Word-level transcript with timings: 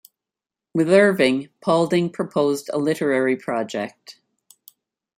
With 0.73 0.89
Irving, 0.89 1.49
Paulding 1.63 2.09
proposed 2.09 2.71
a 2.73 2.79
literary 2.79 3.37
project. 3.37 4.17